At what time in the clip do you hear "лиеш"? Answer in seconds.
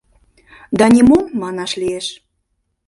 1.81-2.07